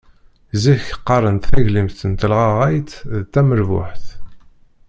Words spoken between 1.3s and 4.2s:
taglimt n telɣaɣayt d tamerbuḥt.